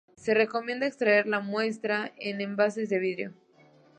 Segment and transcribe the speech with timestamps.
[0.17, 3.33] Se recomienda extraer la muestra en envases de vidrio.